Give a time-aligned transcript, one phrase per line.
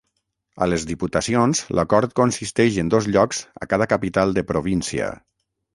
[0.65, 5.17] A les diputacions l’acord consisteix en dos llocs a cada capital de província.